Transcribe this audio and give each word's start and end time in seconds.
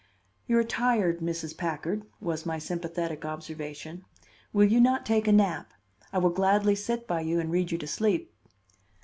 "You 0.47 0.57
are 0.57 0.63
tired, 0.63 1.19
Mrs. 1.19 1.55
Packard," 1.55 2.07
was 2.19 2.43
my 2.43 2.57
sympathetic 2.57 3.23
observation. 3.23 4.03
"Will 4.51 4.65
you 4.65 4.81
not 4.81 5.05
take 5.05 5.27
a 5.27 5.31
nap? 5.31 5.73
I 6.11 6.17
will 6.17 6.31
gladly 6.31 6.73
sit 6.73 7.05
by 7.07 7.21
you 7.21 7.39
and 7.39 7.51
read 7.51 7.71
you 7.71 7.77
to 7.77 7.85
sleep." 7.85 8.33